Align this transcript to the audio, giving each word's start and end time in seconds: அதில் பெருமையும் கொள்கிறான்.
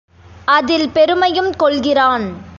அதில் 0.45 0.89
பெருமையும் 0.89 1.55
கொள்கிறான். 1.55 2.43